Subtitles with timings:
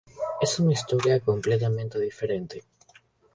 [0.41, 2.63] Es una historia completamente diferente".